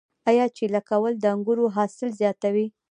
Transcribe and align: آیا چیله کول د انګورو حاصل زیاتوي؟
آیا 0.29 0.45
چیله 0.55 0.81
کول 0.89 1.13
د 1.19 1.25
انګورو 1.33 1.65
حاصل 1.75 2.09
زیاتوي؟ 2.19 2.67